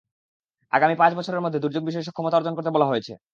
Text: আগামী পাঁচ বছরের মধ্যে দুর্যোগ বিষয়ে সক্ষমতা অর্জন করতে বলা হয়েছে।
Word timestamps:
আগামী 0.73 0.95
পাঁচ 0.97 1.11
বছরের 1.15 1.43
মধ্যে 1.43 1.59
দুর্যোগ 1.59 1.83
বিষয়ে 1.85 2.07
সক্ষমতা 2.07 2.37
অর্জন 2.37 2.53
করতে 2.55 2.71
বলা 2.71 2.87
হয়েছে। 2.87 3.13